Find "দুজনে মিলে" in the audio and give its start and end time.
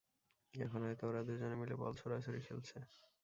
1.27-1.75